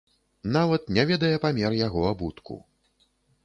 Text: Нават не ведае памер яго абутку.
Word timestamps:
Нават 0.55 0.87
не 0.97 1.03
ведае 1.11 1.31
памер 1.45 1.77
яго 1.87 2.01
абутку. 2.15 2.61